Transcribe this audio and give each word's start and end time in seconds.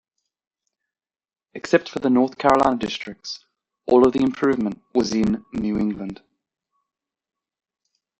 Except 1.53 1.87
for 1.87 1.99
the 1.99 2.09
North 2.09 2.35
Carolina 2.35 2.75
districts, 2.75 3.45
all 3.85 4.03
of 4.07 4.13
the 4.13 4.23
improvement 4.23 4.81
was 4.95 5.13
in 5.13 5.45
New 5.53 5.77
England. 5.77 6.23